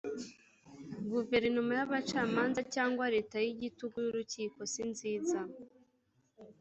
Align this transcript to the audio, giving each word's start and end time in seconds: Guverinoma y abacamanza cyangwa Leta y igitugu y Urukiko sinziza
Guverinoma 1.11 1.71
y 1.79 1.81
abacamanza 1.85 2.61
cyangwa 2.73 3.05
Leta 3.15 3.37
y 3.45 3.49
igitugu 3.53 3.95
y 4.01 4.07
Urukiko 4.11 4.59
sinziza 4.73 5.39